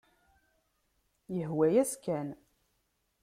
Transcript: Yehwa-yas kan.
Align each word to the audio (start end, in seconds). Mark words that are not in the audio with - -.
Yehwa-yas 1.35 1.93
kan. 2.03 2.27